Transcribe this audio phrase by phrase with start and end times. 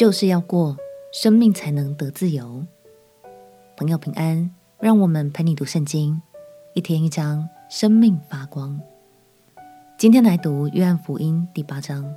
[0.00, 0.78] 就是要过，
[1.12, 2.64] 生命才能得自由。
[3.76, 6.22] 朋友平安，让我们陪你读圣经，
[6.72, 8.80] 一天一章，生命发光。
[9.98, 12.14] 今天来读约翰福音第八章，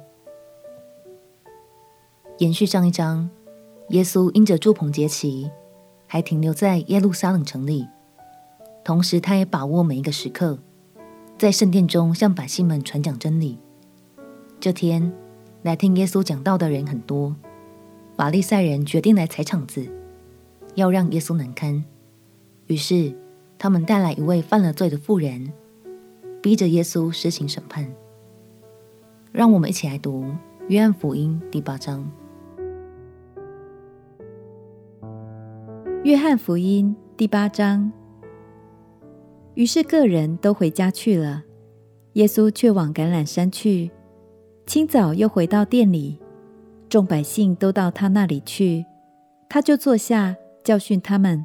[2.37, 3.29] 延续上一章，
[3.89, 5.51] 耶稣因着住棚节期，
[6.07, 7.85] 还停留在耶路撒冷城里，
[8.85, 10.57] 同时他也把握每一个时刻，
[11.37, 13.59] 在圣殿中向百姓们传讲真理。
[14.61, 15.11] 这天
[15.63, 17.35] 来听耶稣讲道的人很多。
[18.23, 19.85] 法利赛人决定来踩场子，
[20.75, 21.83] 要让耶稣难堪。
[22.67, 23.13] 于是，
[23.59, 25.51] 他们带来一位犯了罪的妇人，
[26.41, 27.85] 逼着耶稣施行审判。
[29.33, 30.23] 让我们一起来读
[30.69, 32.09] 《约翰福音》第八章。
[36.05, 37.91] 《约翰福音》第八章。
[39.55, 41.43] 于是，个人都回家去了，
[42.13, 43.91] 耶稣却往橄榄山去。
[44.65, 46.22] 清早又回到店里。
[46.93, 48.85] 众百姓都到他那里去，
[49.49, 51.43] 他就坐下教训他们。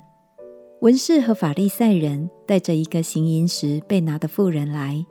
[0.83, 5.07] 文士和法利赛人带着一个行淫时被拿的妇人来，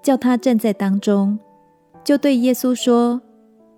[0.00, 1.36] 叫他站在当中，
[2.04, 3.20] 就对耶稣说：“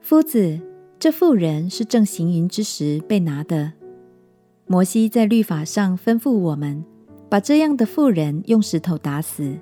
[0.02, 0.60] 夫子，
[0.98, 3.72] 这妇人是正行淫之时被拿的。
[4.66, 6.84] 摩西在律法上吩咐我们，
[7.30, 9.56] 把这样的妇人用石头打死。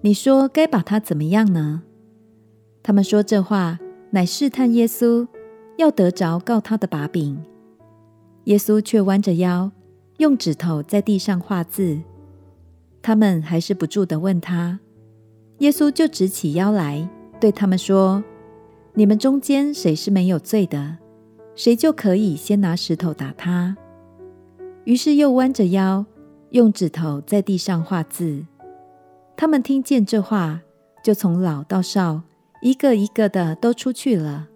[0.00, 1.84] 你说该把她怎么样呢？”
[2.82, 3.78] 他们说这话，
[4.10, 5.28] 乃试探耶稣。
[5.80, 7.42] 要得着告他的把柄，
[8.44, 9.72] 耶稣却弯着腰，
[10.18, 11.98] 用指头在地上画字。
[13.00, 14.78] 他们还是不住地问他，
[15.60, 17.08] 耶稣就直起腰来，
[17.40, 18.22] 对他们说
[18.92, 20.98] ：“你们中间谁是没有罪的，
[21.56, 23.74] 谁就可以先拿石头打他。”
[24.84, 26.04] 于是又弯着腰，
[26.50, 28.44] 用指头在地上画字。
[29.34, 30.60] 他们听见这话，
[31.02, 32.20] 就从老到少，
[32.60, 34.49] 一个一个的都出去了。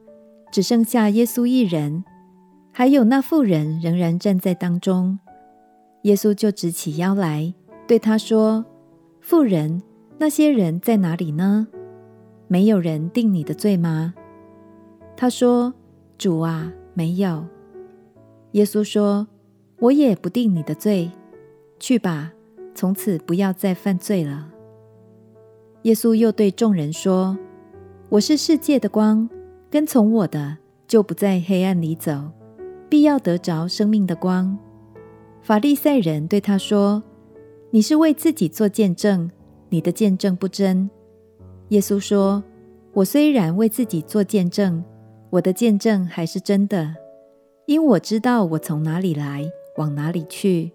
[0.54, 2.04] 只剩下耶稣一人，
[2.70, 5.18] 还有那妇人仍然站在当中。
[6.02, 7.52] 耶稣就直起腰来，
[7.88, 8.64] 对他说
[9.20, 9.82] ：“妇人，
[10.16, 11.66] 那些人在哪里呢？
[12.46, 14.14] 没有人定你的罪吗？”
[15.18, 15.74] 他说
[16.16, 17.44] ：“主啊，没有。”
[18.54, 19.26] 耶稣说
[19.80, 21.10] ：“我也不定你的罪，
[21.80, 22.32] 去吧，
[22.76, 24.52] 从此不要再犯罪了。”
[25.82, 27.36] 耶稣又对众人说
[28.08, 29.28] ：“我是世界的光。”
[29.74, 32.30] 跟从我的，就不在黑暗里走，
[32.88, 34.56] 必要得着生命的光。
[35.42, 37.02] 法利赛人对他说
[37.72, 39.28] ：“你是为自己做见证，
[39.70, 40.88] 你的见证不真。”
[41.70, 42.44] 耶稣说
[42.94, 44.84] ：“我虽然为自己做见证，
[45.28, 46.94] 我的见证还是真的，
[47.66, 49.44] 因我知道我从哪里来，
[49.76, 50.70] 往哪里去。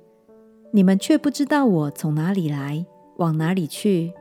[0.71, 2.85] 你们却不知道我从哪里来，
[3.15, 4.11] 往哪里去。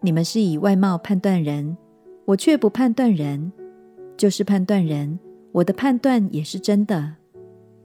[0.00, 1.76] 你们是以外貌判断人，
[2.24, 3.52] 我却不判断人。”
[4.16, 5.18] 就是判断人，
[5.52, 7.14] 我的判断也是真的，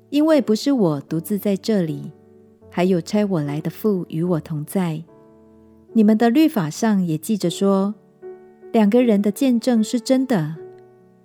[0.10, 2.12] 因为不是我独自在这里，
[2.70, 5.04] 还有差我来的父与我同在。
[5.94, 7.94] 你们的律法上也记着说，
[8.72, 10.56] 两个人的见证是真的。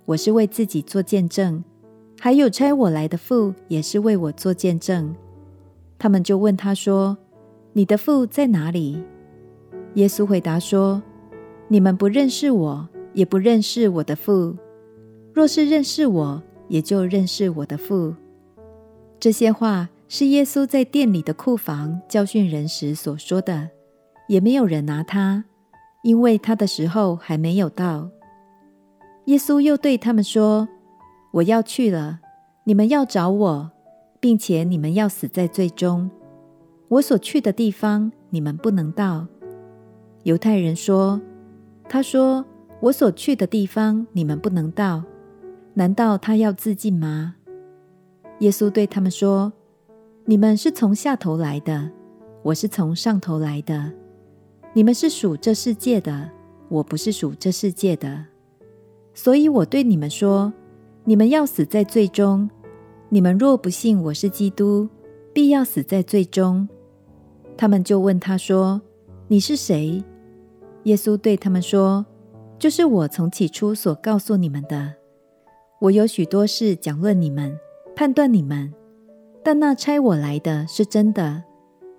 [0.05, 1.63] 我是为自己做见证，
[2.19, 5.15] 还有差我来的父也是为我做见证。
[5.97, 7.17] 他们就问他说
[7.73, 9.01] ：“你的父在哪里？”
[9.95, 11.01] 耶稣回答说
[11.69, 14.55] ：“你们不认识我，也不认识我的父。”
[15.37, 18.15] 若是认识我，也就认识我的父。
[19.19, 23.69] 这些话是耶稣在店里的库房教训人时所说的，
[24.27, 25.45] 也没有人拿他，
[26.01, 28.09] 因为他的时候还没有到。
[29.25, 30.67] 耶稣又对他们说
[31.33, 32.19] ：“我要去了，
[32.63, 33.71] 你们要找我，
[34.19, 36.09] 并且你们要死在罪中。
[36.87, 39.27] 我所去的地方，你们不能到。”
[40.25, 41.21] 犹太人说
[41.87, 42.43] ：“他说
[42.79, 45.03] 我所去的地方，你们不能到。”
[45.77, 47.35] 难道他要自尽吗？
[48.39, 49.53] 耶稣对他们说
[50.25, 51.91] ：“你们是从下头来的，
[52.41, 53.91] 我是从上头来的。
[54.73, 56.31] 你们是属这世界的，
[56.67, 58.25] 我不是属这世界的。
[59.13, 60.51] 所以我对你们说，
[61.03, 62.49] 你们要死在罪中。
[63.09, 64.89] 你们若不信我是基督，
[65.31, 66.67] 必要死在罪中。”
[67.55, 68.81] 他们就问他说
[69.29, 70.03] ：“你是谁？”
[70.85, 72.03] 耶稣对他们说
[72.57, 74.95] ：“就是我从起初所告诉你们的。”
[75.79, 77.55] 我有许多事讲论你们，
[77.95, 78.73] 判断你们，
[79.43, 81.43] 但那差我来的是真的。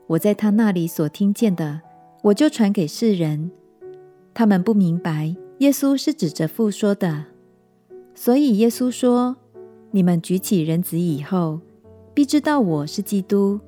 [0.09, 1.81] 我在他那里所听见的，
[2.25, 3.53] 我就传给世人。
[4.35, 7.27] 他们不明白耶稣是指着父说的，
[8.17, 9.37] 所以耶稣说
[9.93, 11.61] ：“你们举起人子以后，
[12.13, 13.61] 必知道我是基督，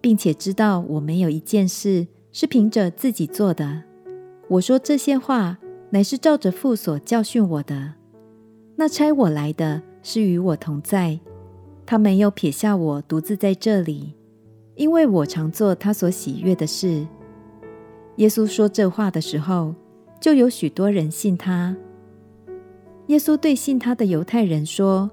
[0.00, 3.84] 并且知道我没有一件事是凭着自己做的。
[4.48, 5.60] 我说这些话，
[5.90, 7.94] 乃是照着父所教训我的。”
[8.82, 11.16] 那差我来的是与我同在，
[11.86, 14.12] 他没有撇下我独自在这里，
[14.74, 17.06] 因为我常做他所喜悦的事。”
[18.18, 19.72] 耶稣说这话的时候，
[20.20, 21.76] 就有许多人信他。
[23.06, 25.08] 耶稣对信他的犹太人说：“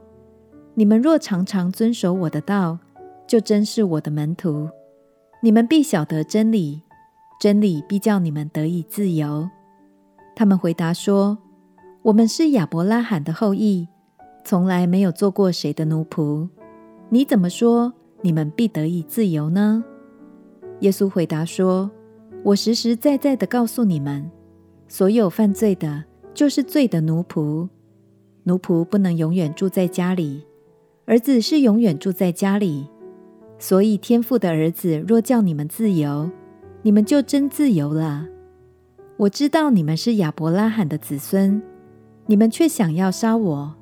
[0.74, 2.80] 你们若常常遵守我的道，
[3.28, 4.68] 就真是我的门徒。
[5.44, 6.82] 你们必晓得真理，
[7.40, 9.48] 真理必叫你们得以自由。”
[10.36, 11.38] 他们回答说
[12.02, 13.88] ：“我们是亚伯拉罕的后裔，
[14.44, 16.48] 从来没有做过谁的奴仆。
[17.10, 19.84] 你怎么说你们必得以自由呢？”
[20.80, 21.92] 耶稣回答说
[22.44, 24.32] ：“我实实在在的告诉你们，
[24.88, 27.68] 所有犯罪的，就是罪的奴仆。”
[28.44, 30.46] 奴仆不能永远住在家里，
[31.06, 32.88] 儿子是永远住在家里。
[33.60, 36.32] 所以天父的儿子若叫你们自由，
[36.82, 38.26] 你们就真自由了。
[39.18, 41.62] 我知道你们是亚伯拉罕的子孙，
[42.30, 43.76] 你们却想要杀我，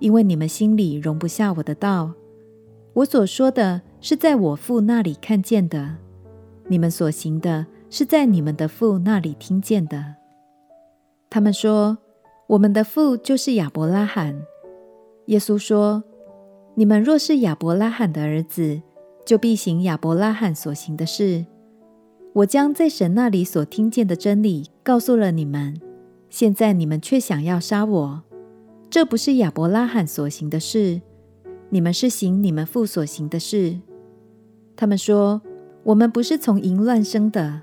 [0.00, 2.12] 因为你们心里容不下我的道。
[2.94, 5.94] 我所说的是在我父那里看见的，
[6.66, 10.16] 你们所行的是在你们的父那里听见的。
[11.30, 11.96] 他们说。
[12.48, 14.40] 我们的父就是亚伯拉罕。
[15.26, 16.04] 耶稣说
[16.76, 18.80] ：“你们若是亚伯拉罕的儿子，
[19.24, 21.44] 就必行亚伯拉罕所行的事。
[22.34, 25.76] 我将在神那里所听见的真理告诉了你们，
[26.38, 28.22] 现在你们却想要杀我。
[28.90, 31.00] 这不是亚伯拉罕所行的事，
[31.70, 33.78] 你们是行你们父所行的事。”
[34.76, 35.40] 他们说
[35.82, 37.62] ：“我们不是从淫乱生的，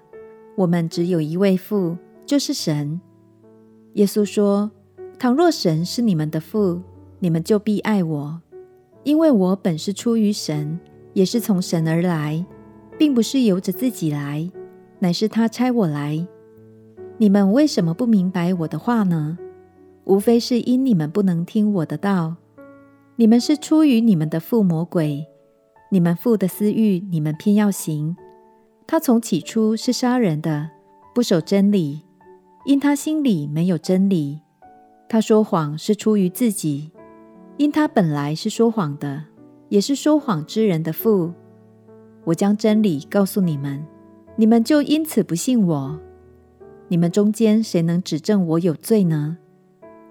[0.55, 2.99] 我们只有一位父，就是神。”
[3.93, 4.71] 耶稣说
[5.19, 6.81] ：“倘若神是你们的父，
[7.19, 8.41] 你们就必爱我，
[9.03, 10.79] 因为我本是出于神，
[11.13, 12.43] 也是从神而来，
[12.97, 14.51] 并不是由着自己来，
[14.97, 16.27] 乃是他差我来。
[17.17, 19.37] 你们为什么不明白我的话呢？
[20.05, 22.35] 无非是因你们不能听我的道。
[23.15, 25.25] 你们是出于你们的父魔鬼，
[25.91, 28.15] 你们父的私欲，你们偏要行。
[28.87, 30.69] 他从起初是杀人的，
[31.13, 32.01] 不守真理。”
[32.65, 34.39] 因他心里没有真理，
[35.09, 36.91] 他说谎是出于自己，
[37.57, 39.21] 因他本来是说谎的，
[39.67, 41.33] 也是说谎之人的父。
[42.23, 43.85] 我将真理告诉你们，
[44.37, 45.99] 你们就因此不信我。
[46.93, 49.35] 你们中间谁能指证我有罪呢？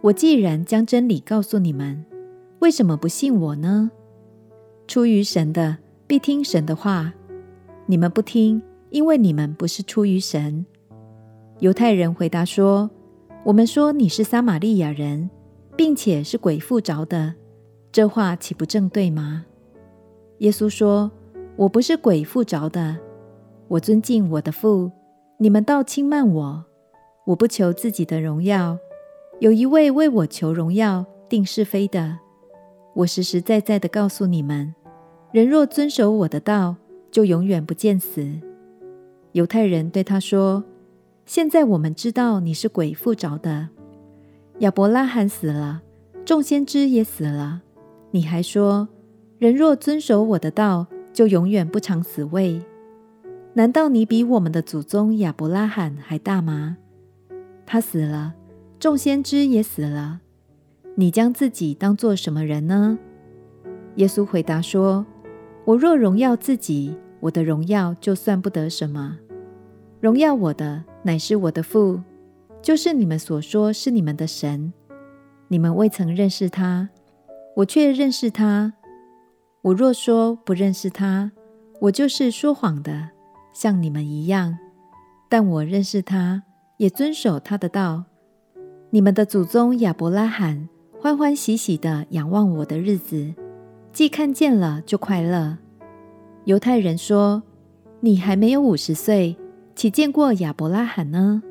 [0.00, 2.04] 我既然将真理告诉你们，
[2.58, 3.88] 为什么不信我呢？
[4.88, 7.12] 出于神的必听神的话，
[7.86, 10.66] 你们不听，因为你们不是出于神。
[11.60, 12.90] 犹太人回答说
[13.46, 15.30] ：“我们说你是撒玛利亚人，
[15.76, 17.32] 并且是鬼附着的，
[17.92, 19.46] 这话岂不正对吗？”
[20.38, 21.12] 耶稣说
[21.54, 22.96] ：“我不是鬼附着的，
[23.68, 24.90] 我尊敬我的父，
[25.38, 26.64] 你们倒轻慢我。
[27.24, 28.78] 我不求自己的荣耀，
[29.40, 32.18] 有一位为我求荣耀、定是非的。
[32.94, 34.74] 我实实在在的告诉你们，
[35.32, 36.76] 人若遵守我的道，
[37.10, 38.28] 就永远不见死。”
[39.32, 40.64] 犹太人对他说。
[41.24, 43.68] 现在我们知道你是鬼附着的。
[44.58, 45.80] 亚伯拉罕死了，
[46.24, 47.62] 众先知也死了，
[48.10, 48.88] 你还说，
[49.38, 52.60] 人若遵守我的道，就永远不尝死味。
[53.54, 56.76] 难道你比我们的祖宗亚伯拉罕还大吗？
[57.72, 58.34] 他死了，
[58.78, 60.20] 众先知也死了，
[60.94, 62.98] 你将自己当做什么人呢？
[63.94, 65.06] 耶稣回答说：
[65.64, 69.16] 我若荣耀自己，我的荣耀就算不得什么。
[70.02, 70.84] 荣耀我的。
[71.02, 72.02] 乃是我的父，
[72.60, 74.74] 就是你们所说是你们的神。
[75.48, 76.90] 你们未曾认识他，
[77.56, 78.74] 我却认识他。
[79.62, 81.32] 我若说不认识他，
[81.80, 83.08] 我就是说谎的，
[83.54, 84.58] 像你们一样。
[85.30, 86.42] 但我认识他，
[86.76, 88.04] 也遵守他的道。
[88.90, 93.34] 你们的祖宗亚伯拉罕欢欢喜喜的仰望我的日子，
[93.92, 95.58] 既看见了就快乐。
[96.44, 97.42] 犹太人说
[98.00, 99.36] ：“你还没有五十岁。”
[99.74, 101.42] 岂见过亚伯拉罕呢？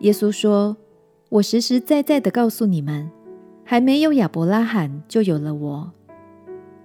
[0.00, 0.76] 耶稣说
[1.30, 3.08] ：“我实实在在的告诉你们，
[3.64, 5.92] 还没有亚伯拉罕，就有了我。”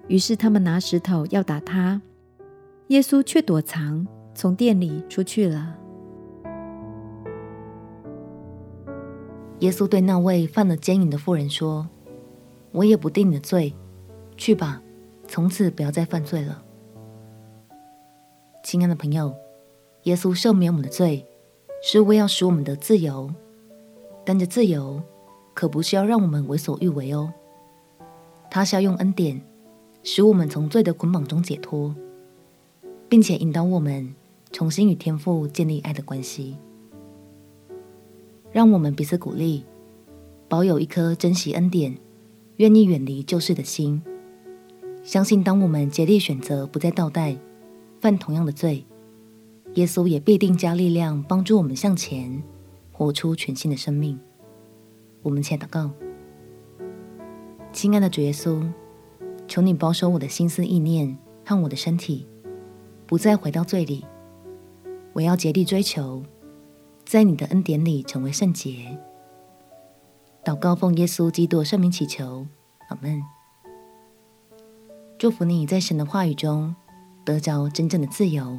[0.06, 2.00] 于是他们拿石头要打他，
[2.86, 5.76] 耶稣却躲藏，从店里出去了。
[9.60, 11.88] 耶稣对那位犯了奸淫的妇人说
[12.72, 13.74] ：“我也不定你的罪，
[14.36, 14.82] 去吧，
[15.26, 16.62] 从此不要再犯罪了。”
[18.62, 19.34] 亲爱的朋友。
[20.04, 21.26] 耶稣赦免我们的罪，
[21.82, 23.30] 是为要使我们得自由。
[24.24, 25.02] 但这自由
[25.52, 27.30] 可不是要让我们为所欲为哦，
[28.48, 29.42] 他是要用恩典
[30.04, 31.94] 使我们从罪的捆绑中解脱，
[33.08, 34.14] 并且引导我们
[34.50, 36.56] 重新与天父建立爱的关系。
[38.50, 39.64] 让我们彼此鼓励，
[40.48, 41.96] 保有一颗珍惜恩典、
[42.56, 44.02] 愿意远离旧事的心。
[45.02, 47.36] 相信当我们竭力选择不再倒带，
[48.00, 48.84] 犯同样的罪，
[49.74, 52.42] 耶稣也必定加力量帮助我们向前，
[52.92, 54.18] 活出全新的生命。
[55.22, 55.90] 我们且祷告：
[57.72, 58.66] 亲爱的主耶稣，
[59.46, 62.26] 求你保守我的心思意念和我的身体，
[63.06, 64.04] 不再回到罪里。
[65.12, 66.22] 我要竭力追求，
[67.08, 68.98] 在你的恩典里成为圣洁。
[70.44, 72.46] 祷告奉耶稣基督圣名祈求，
[72.90, 73.22] 阿门。
[75.16, 76.76] 祝福你在神的话语中
[77.24, 78.58] 得着真正的自由。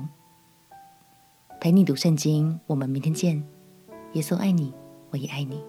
[1.61, 3.47] 陪你读圣经，我们明天见。
[4.13, 4.73] 耶稣爱你，
[5.11, 5.63] 我也爱你。